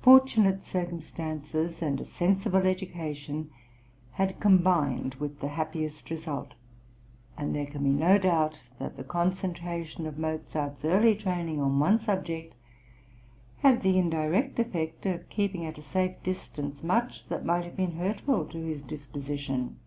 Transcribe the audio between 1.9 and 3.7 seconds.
a sensible education